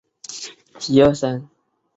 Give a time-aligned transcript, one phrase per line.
[0.79, 1.47] 昂格维莱。